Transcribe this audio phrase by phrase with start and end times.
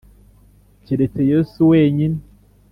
[0.85, 2.19] keretse Yesu wenyine